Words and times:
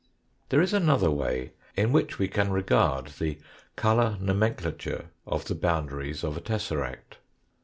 There 0.49 0.63
is 0.63 0.73
another 0.73 1.11
way 1.11 1.51
in 1.75 1.91
which 1.91 2.17
we 2.17 2.27
can 2.27 2.49
regard 2.51 3.09
the 3.19 3.37
colour 3.75 4.17
nomenclature 4.19 5.11
of 5.27 5.45
the 5.45 5.53
boundaries 5.53 6.23
of 6.23 6.35
a 6.35 6.41
tesseract. 6.41 7.19